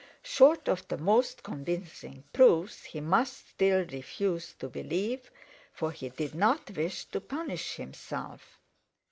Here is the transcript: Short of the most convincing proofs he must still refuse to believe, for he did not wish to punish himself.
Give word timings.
Short 0.23 0.67
of 0.67 0.87
the 0.87 0.97
most 0.97 1.43
convincing 1.43 2.23
proofs 2.33 2.85
he 2.85 2.99
must 3.01 3.49
still 3.49 3.85
refuse 3.85 4.53
to 4.55 4.67
believe, 4.67 5.29
for 5.73 5.91
he 5.91 6.09
did 6.09 6.33
not 6.33 6.71
wish 6.71 7.05
to 7.05 7.21
punish 7.21 7.75
himself. 7.75 8.57